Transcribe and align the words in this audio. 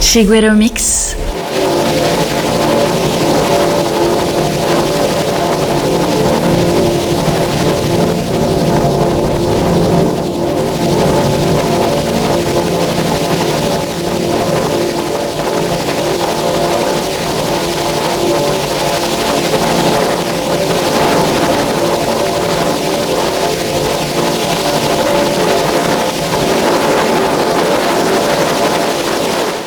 Chiguero 0.00 0.54
Mix. 0.54 1.16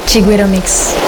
contigo, 0.09 0.47
Mix. 0.47 0.98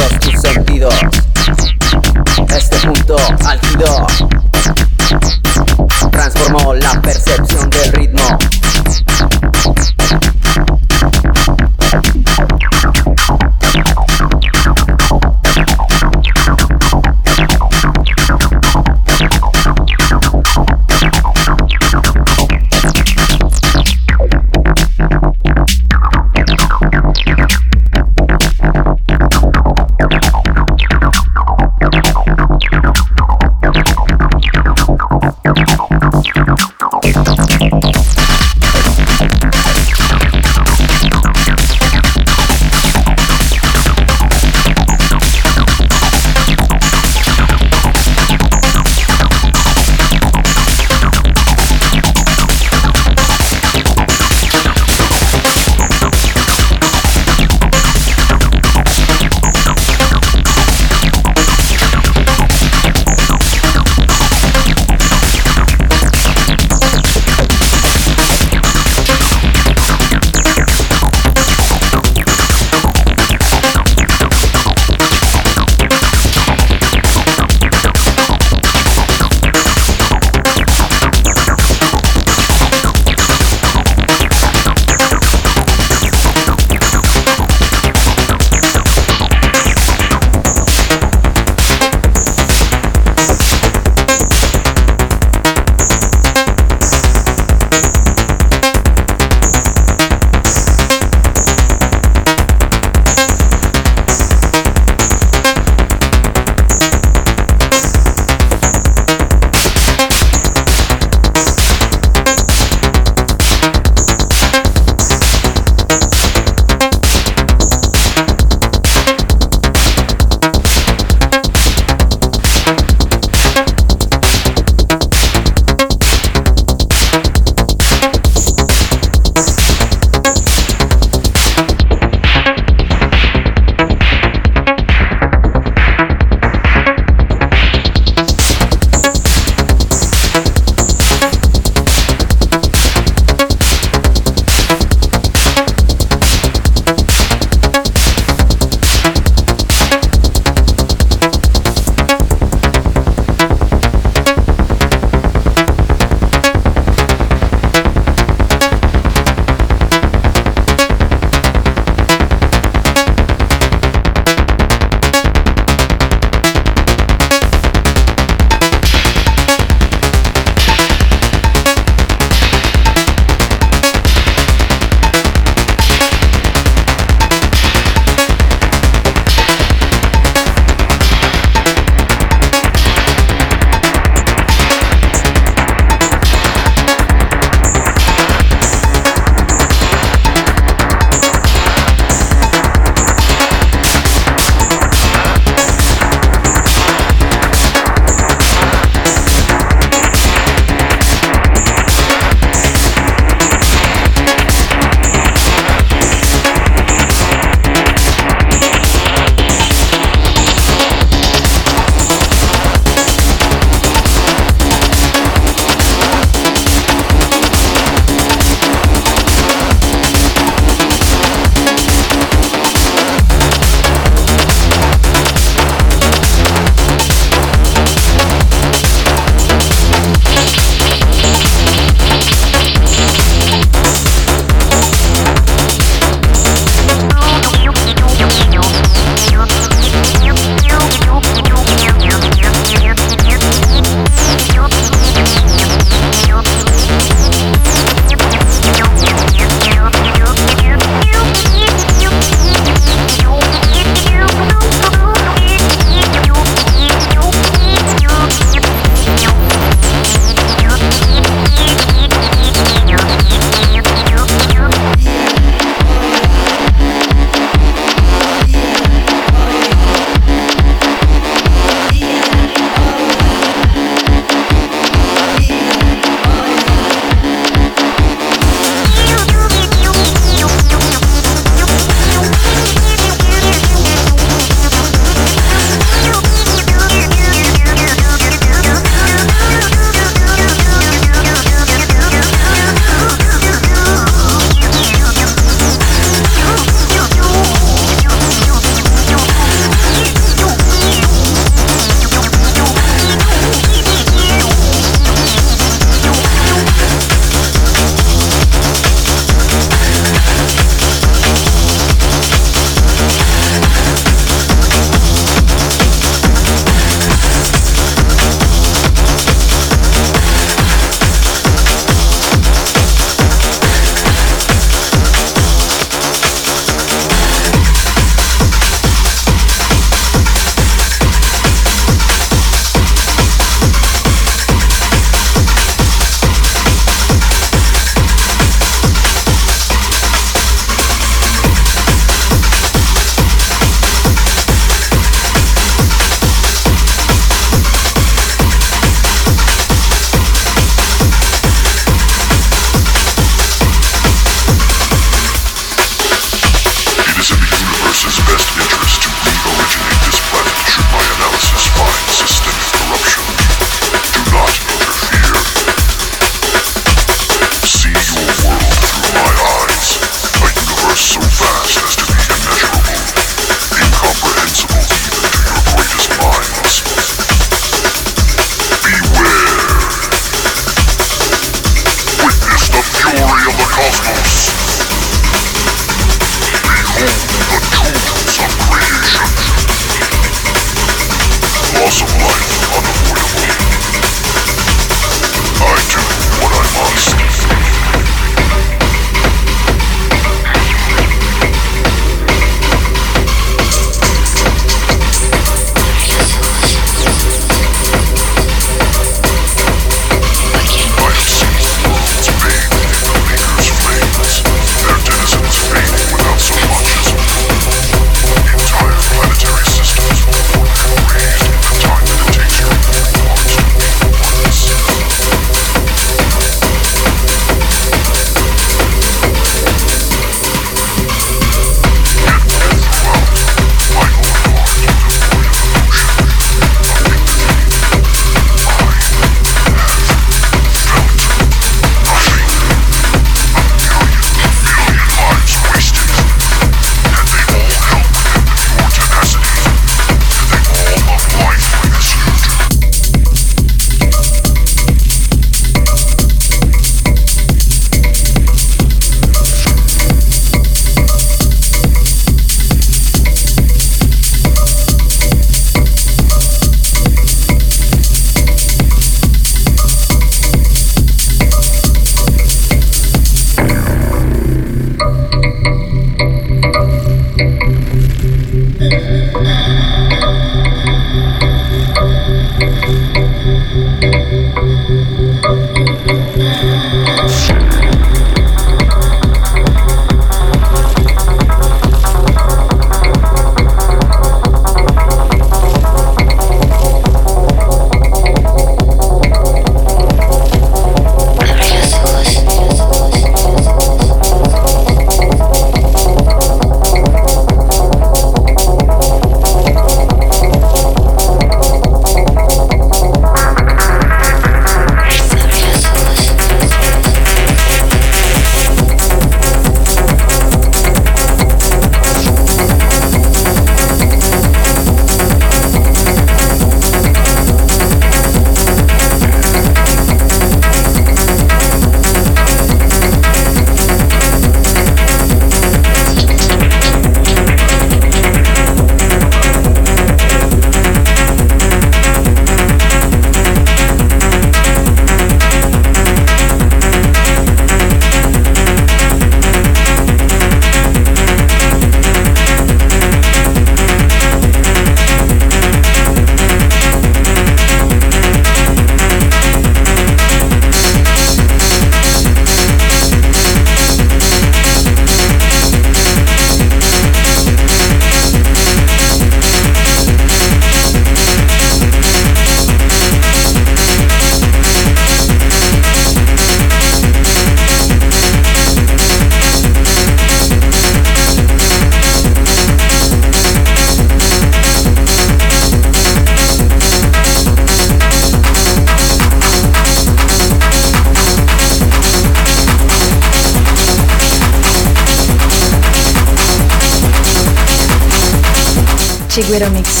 Seguero 599.41 599.71
Mix. 599.71 600.00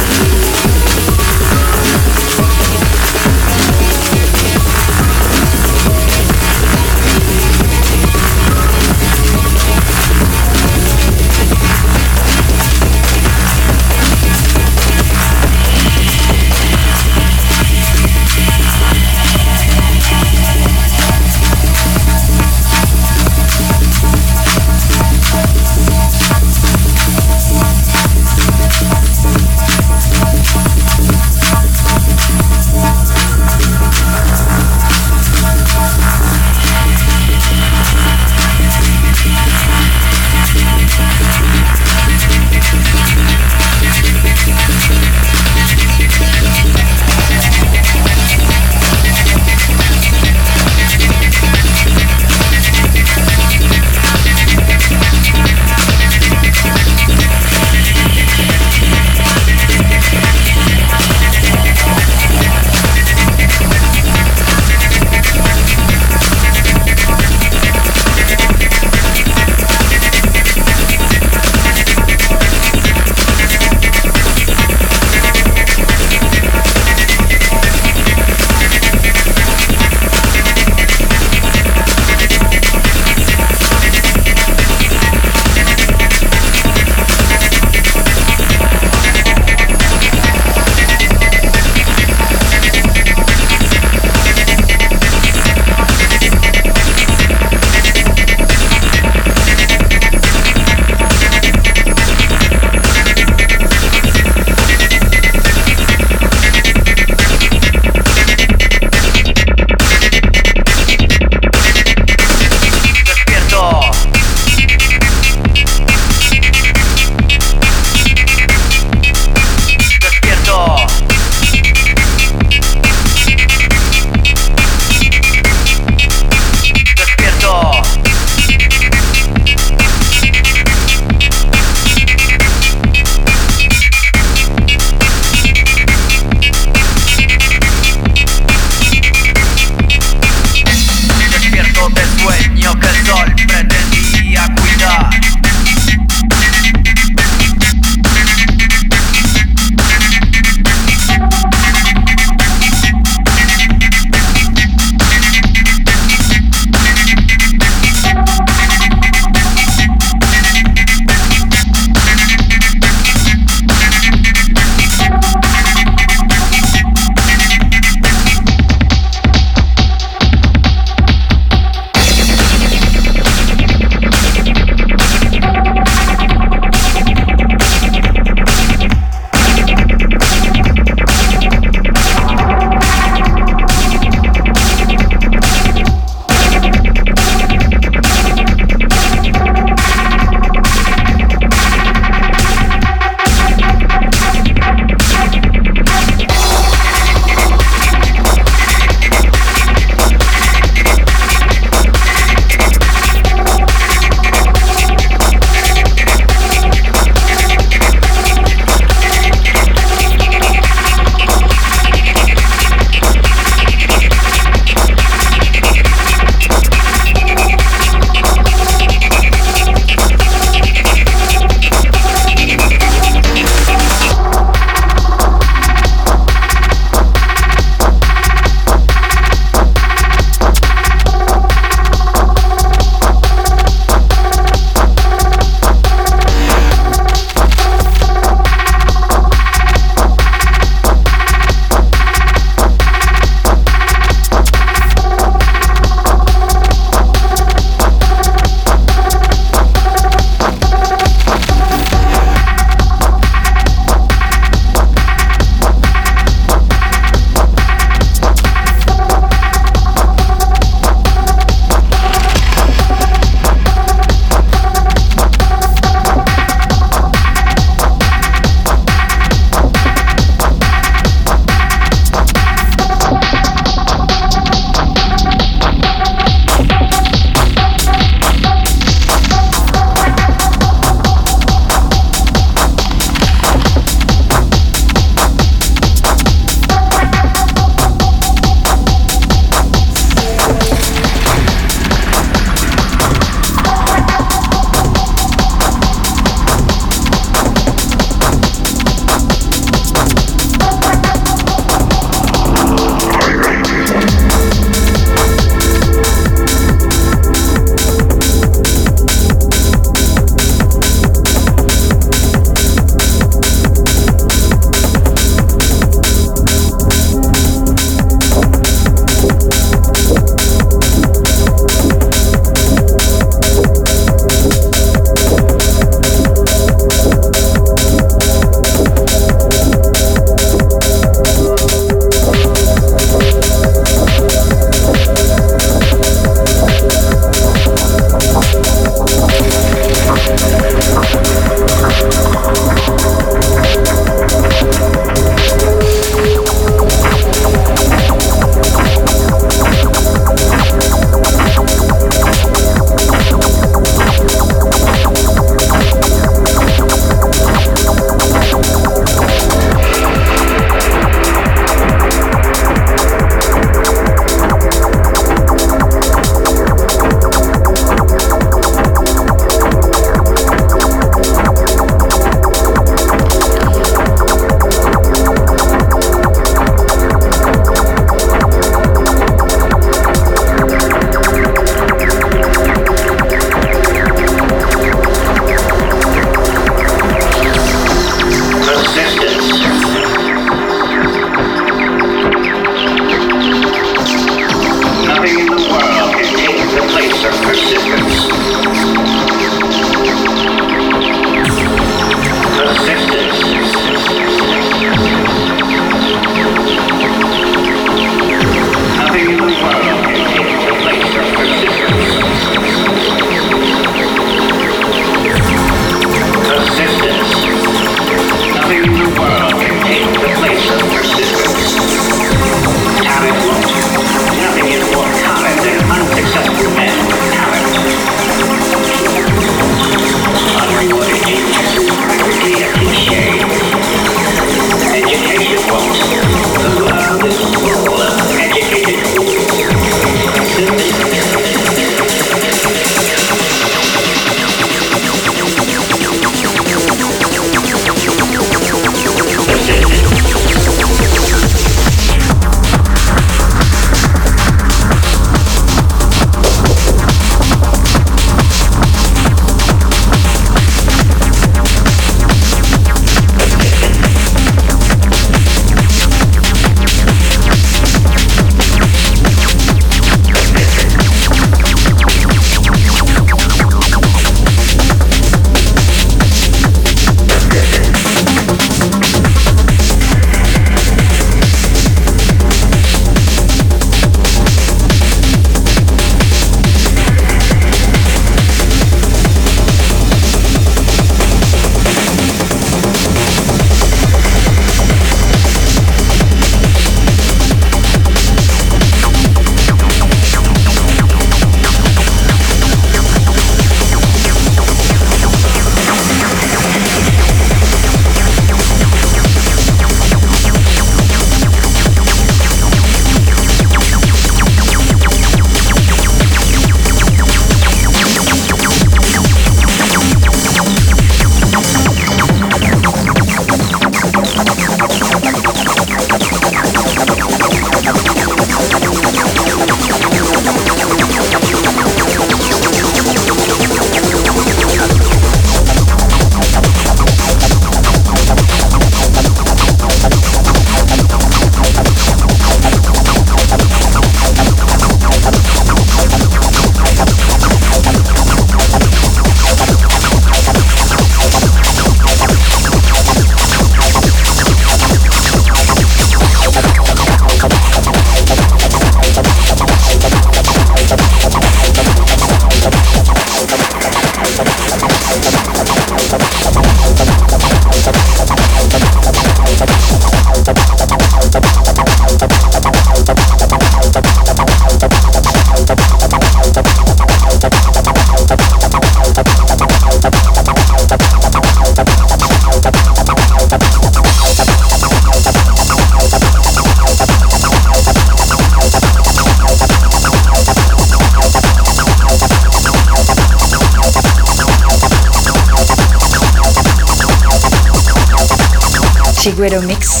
Guerrero 599.41 599.63
Mix. 599.63 600.00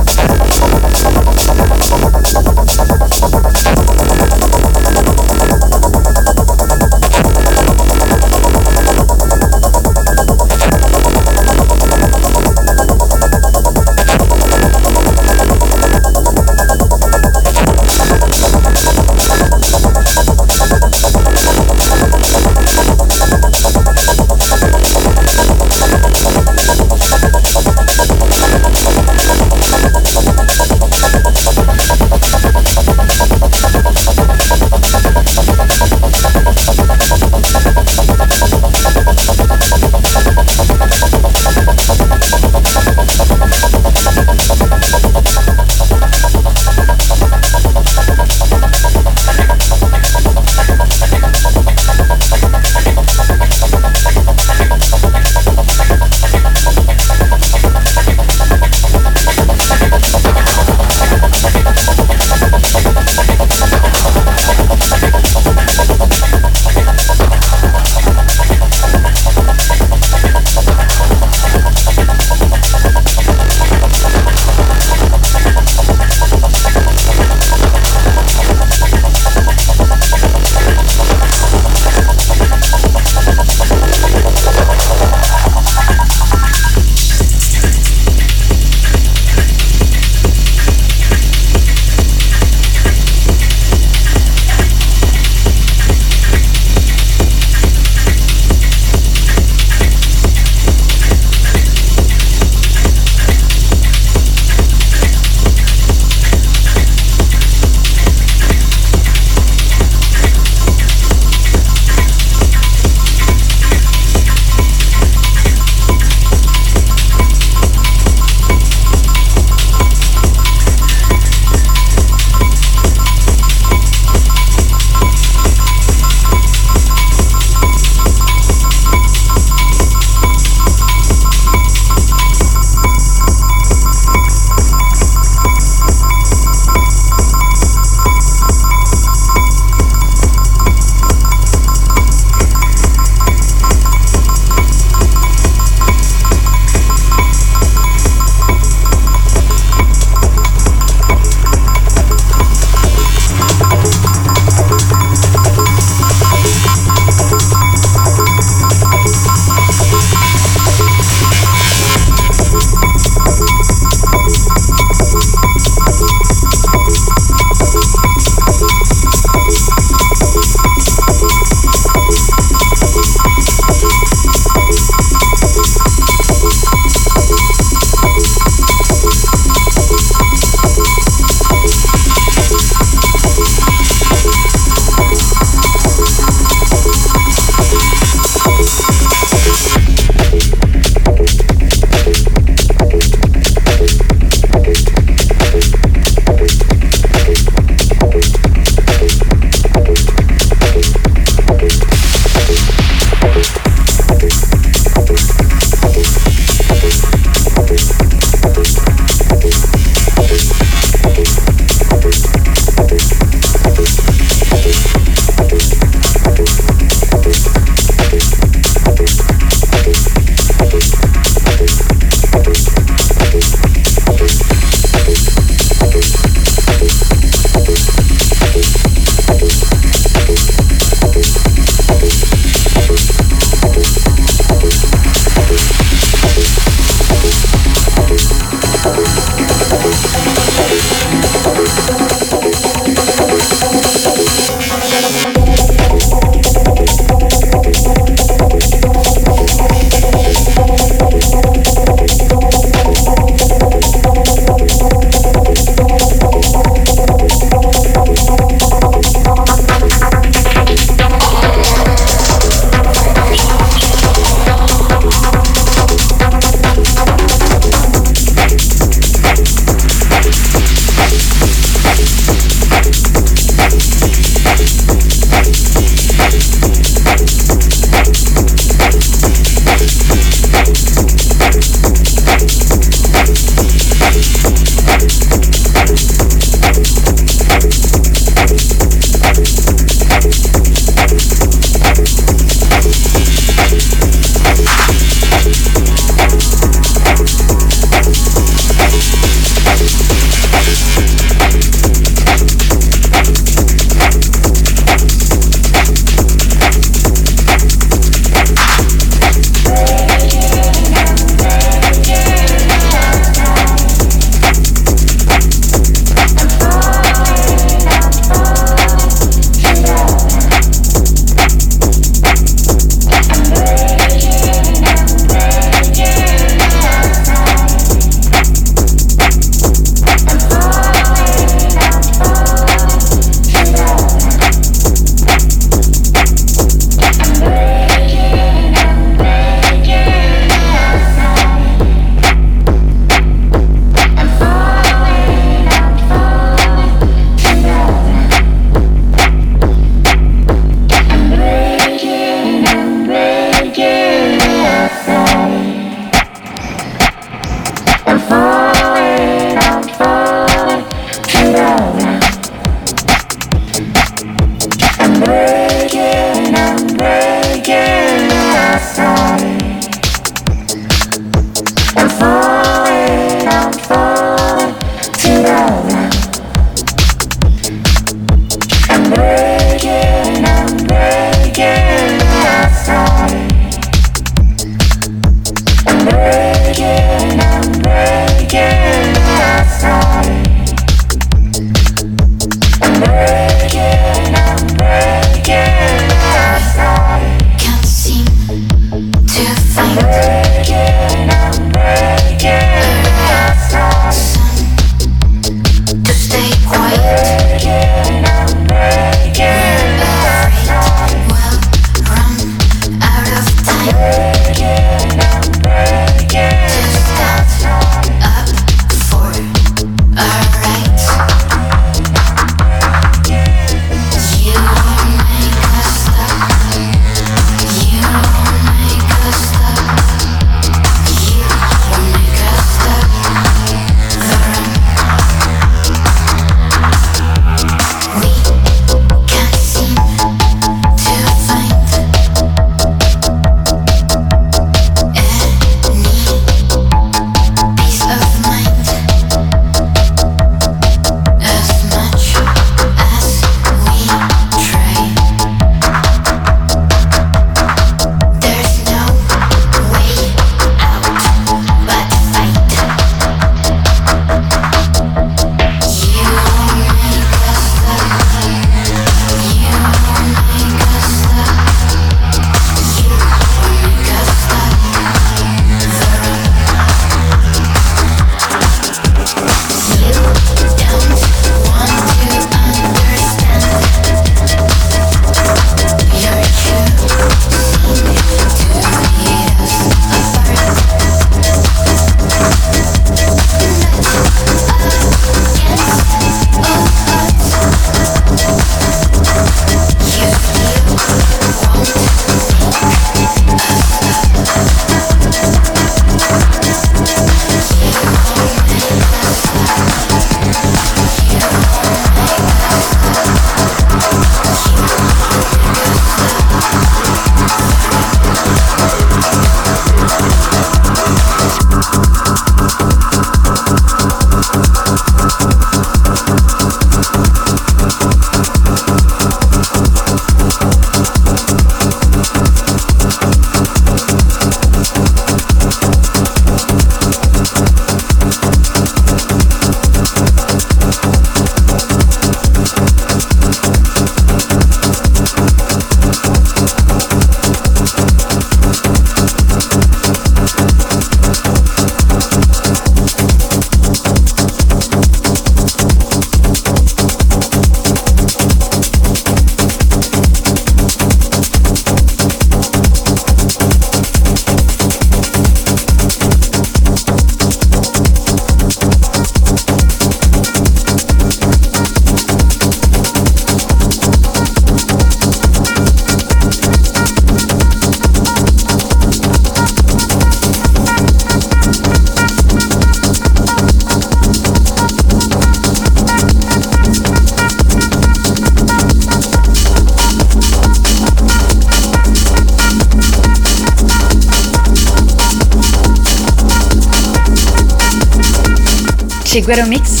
chez 599.31 599.39
Mix. 599.65 600.00